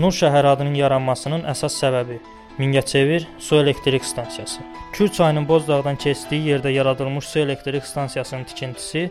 Nur 0.00 0.14
şəhər 0.16 0.46
adının 0.54 0.76
yaranmasının 0.78 1.42
əsas 1.50 1.74
səbəbi 1.76 2.14
Mingəçevir 2.56 3.26
su 3.38 3.56
elektrik 3.56 4.04
stansiyası. 4.04 4.62
Kür 4.92 5.08
çayının 5.12 5.48
Bozdağdan 5.48 5.96
keçdiyi 5.96 6.46
yerdə 6.52 6.70
yaradılmış 6.72 7.24
su 7.24 7.38
elektrik 7.38 7.84
stansiyasının 7.84 8.44
tikintisi 8.48 9.02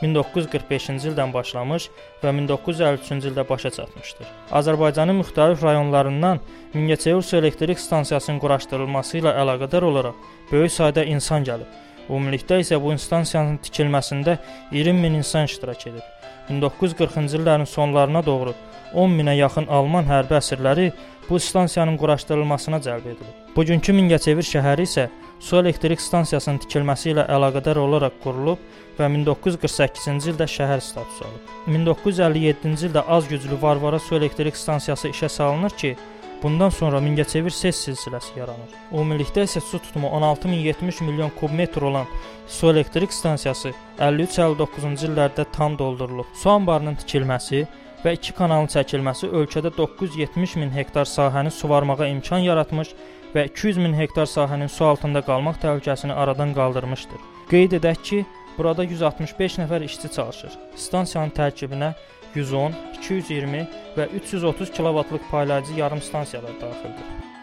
1945-ci 0.00 1.10
ildən 1.10 1.34
başlamış 1.34 1.90
və 2.22 2.32
1953-cü 2.38 3.32
ildə 3.32 3.44
başa 3.48 3.70
çatmışdır. 3.76 4.30
Azərbaycanın 4.60 5.20
müxtəlif 5.20 5.64
rayonlarından 5.68 6.40
Mingəçevir 6.74 7.22
su 7.22 7.36
elektrik 7.36 7.80
stansiyasının 7.80 8.40
quraşdırılması 8.40 9.20
ilə 9.20 9.34
əlaqədar 9.42 9.84
olaraq 9.90 10.16
böyük 10.52 10.72
sayda 10.72 11.04
insan 11.04 11.44
gəlib. 11.44 11.68
Ümumilikdə 12.08 12.62
isə 12.64 12.80
bu 12.80 12.96
stansiyanın 12.96 13.60
tikilməsində 13.68 14.38
20 14.72 15.04
min 15.04 15.20
insan 15.20 15.44
iştirak 15.44 15.86
edib. 15.92 16.06
1940-cı 16.48 17.36
illərin 17.36 17.66
sonlarına 17.66 18.26
doğru 18.26 18.54
10 18.94 19.14
minə 19.20 19.36
yaxın 19.38 19.68
alman 19.68 20.06
hərbi 20.08 20.38
əsirləri 20.38 20.90
bu 21.28 21.38
stansiyanın 21.38 21.96
quraşdırılmasına 22.00 22.80
cəlb 22.86 23.06
edilib. 23.12 23.34
Bugünkü 23.56 23.92
Mingəçevir 23.92 24.46
şəhəri 24.48 24.86
isə 24.88 25.08
su 25.40 25.58
elektrik 25.60 26.00
stansiyasının 26.00 26.60
tikilməsi 26.64 27.12
ilə 27.12 27.26
əlaqədar 27.36 27.80
olaraq 27.82 28.20
qurulub 28.22 28.62
və 28.98 29.08
1948-ci 29.14 30.32
ildə 30.32 30.46
şəhər 30.50 30.84
statusu 30.84 31.26
alıb. 31.28 31.50
1957-ci 31.74 32.88
ildə 32.90 33.04
az 33.16 33.28
güclü 33.28 33.58
Varvara 33.62 33.98
su 33.98 34.16
elektrik 34.16 34.56
stansiyası 34.56 35.12
işə 35.12 35.28
salınır 35.28 35.76
ki, 35.82 35.96
Bundan 36.42 36.70
sonra 36.70 37.00
Mingəçevir 37.02 37.50
SES 37.50 37.80
silsiləsi 37.82 38.36
yaranır. 38.38 38.74
Ümumilikdə 38.92 39.42
isə 39.42 39.58
su 39.58 39.80
tutumu 39.82 40.12
16070 40.14 41.00
milyon 41.02 41.32
kub 41.34 41.50
metr 41.50 41.82
olan 41.88 42.06
su 42.46 42.70
elektrik 42.70 43.12
stansiyası 43.12 43.72
53-59-cu 43.98 45.08
illərdə 45.08 45.48
tam 45.56 45.74
doldurulub. 45.78 46.30
Su 46.38 46.52
anbarının 46.52 46.94
tikilməsi 47.00 47.64
və 48.04 48.14
2 48.18 48.34
kanalın 48.38 48.70
çəkilməsi 48.72 49.30
ölkədə 49.40 49.72
970 49.76 50.56
min 50.62 50.70
hektar 50.74 51.08
sahəni 51.08 51.50
suvarmağa 51.54 52.06
imkan 52.12 52.44
yaratmış 52.46 52.94
və 53.34 53.46
200 53.50 53.80
min 53.84 53.96
hektar 53.98 54.28
sahənin 54.30 54.70
su 54.72 54.84
altında 54.84 55.22
qalmaq 55.30 55.60
təhlükəsini 55.64 56.12
aradan 56.12 56.54
qaldırmışdır. 56.58 57.24
Qeyd 57.50 57.78
edək 57.80 58.02
ki, 58.10 58.20
burada 58.58 58.84
165 58.84 59.58
nəfər 59.62 59.84
işçi 59.88 60.12
çalışır. 60.16 60.58
Stansiyanın 60.76 61.34
tərkibinə 61.36 61.94
110, 62.34 62.76
220 63.00 63.64
və 63.96 64.10
330 64.20 64.72
kilavatlıq 64.76 65.30
paylayıcı 65.30 65.80
yarım 65.80 66.02
stansiyalar 66.02 66.60
daxildir. 66.60 67.37